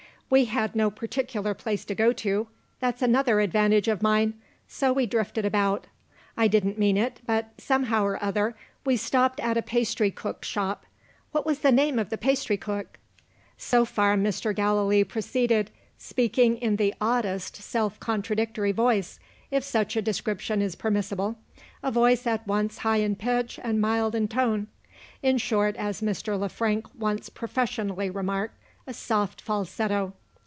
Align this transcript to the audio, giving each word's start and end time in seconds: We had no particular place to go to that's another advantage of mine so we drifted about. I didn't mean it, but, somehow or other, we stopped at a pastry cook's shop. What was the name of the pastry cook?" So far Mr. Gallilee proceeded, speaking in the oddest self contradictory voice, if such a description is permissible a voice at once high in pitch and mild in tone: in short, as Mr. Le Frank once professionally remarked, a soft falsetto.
We 0.33 0.45
had 0.45 0.77
no 0.77 0.89
particular 0.89 1.53
place 1.53 1.83
to 1.83 1.93
go 1.93 2.13
to 2.13 2.47
that's 2.79 3.01
another 3.01 3.41
advantage 3.41 3.89
of 3.89 4.01
mine 4.01 4.35
so 4.65 4.93
we 4.93 5.05
drifted 5.05 5.43
about. 5.43 5.87
I 6.37 6.47
didn't 6.47 6.79
mean 6.79 6.95
it, 6.95 7.19
but, 7.25 7.49
somehow 7.57 8.05
or 8.05 8.23
other, 8.23 8.55
we 8.85 8.95
stopped 8.95 9.41
at 9.41 9.57
a 9.57 9.61
pastry 9.61 10.09
cook's 10.09 10.47
shop. 10.47 10.85
What 11.33 11.45
was 11.45 11.59
the 11.59 11.71
name 11.73 11.99
of 11.99 12.09
the 12.09 12.17
pastry 12.17 12.55
cook?" 12.55 12.97
So 13.57 13.83
far 13.83 14.15
Mr. 14.15 14.55
Gallilee 14.55 15.03
proceeded, 15.03 15.69
speaking 15.97 16.55
in 16.59 16.77
the 16.77 16.93
oddest 17.01 17.57
self 17.57 17.99
contradictory 17.99 18.71
voice, 18.71 19.19
if 19.51 19.65
such 19.65 19.97
a 19.97 20.01
description 20.01 20.61
is 20.61 20.75
permissible 20.75 21.35
a 21.83 21.91
voice 21.91 22.25
at 22.25 22.47
once 22.47 22.77
high 22.77 23.01
in 23.03 23.17
pitch 23.17 23.59
and 23.61 23.81
mild 23.81 24.15
in 24.15 24.29
tone: 24.29 24.67
in 25.21 25.37
short, 25.39 25.75
as 25.75 25.99
Mr. 25.99 26.39
Le 26.39 26.47
Frank 26.47 26.85
once 26.97 27.27
professionally 27.27 28.09
remarked, 28.09 28.57
a 28.87 28.93
soft 28.93 29.41
falsetto. 29.41 30.13